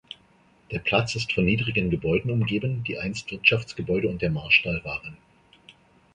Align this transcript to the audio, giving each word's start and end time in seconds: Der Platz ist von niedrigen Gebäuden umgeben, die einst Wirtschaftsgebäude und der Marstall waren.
Der 0.71 0.79
Platz 0.79 1.13
ist 1.13 1.31
von 1.31 1.45
niedrigen 1.45 1.91
Gebäuden 1.91 2.31
umgeben, 2.31 2.83
die 2.83 2.97
einst 2.97 3.29
Wirtschaftsgebäude 3.31 4.07
und 4.07 4.19
der 4.23 4.31
Marstall 4.31 4.83
waren. 4.83 5.15